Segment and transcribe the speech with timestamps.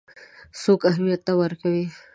[0.61, 1.85] څوک اهمیت نه ورکوي.